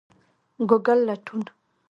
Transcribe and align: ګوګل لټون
ګوګل 0.69 0.99
لټون 1.07 1.43